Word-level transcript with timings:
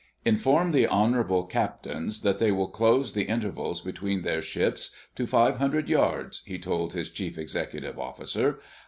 "Inform 0.25 0.71
the 0.71 0.87
honorable 0.87 1.43
captains 1.45 2.21
that 2.21 2.39
they 2.39 2.51
will 2.51 2.69
close 2.69 3.13
the 3.13 3.25
intervals 3.25 3.81
between 3.81 4.23
their 4.23 4.41
ships 4.41 4.95
to 5.13 5.27
five 5.27 5.57
hundred 5.57 5.87
yards," 5.89 6.41
he 6.43 6.57
told 6.57 6.93
his 6.93 7.11
chief 7.11 7.37
executive 7.37 7.99
officer. 7.99 8.59